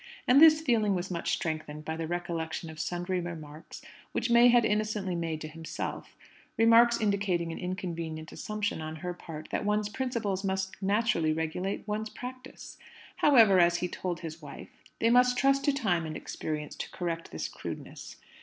[0.27, 4.65] And this feeling was much strengthened by the recollection of sundry remarks which May had
[4.65, 6.17] innocently made to himself
[6.57, 12.09] remarks indicating an inconvenient assumption on her part that one's principles must naturally regulate one's
[12.09, 12.79] practice.
[13.17, 17.29] However, as he told his wife, they must trust to time and experience to correct
[17.29, 18.15] this crudeness.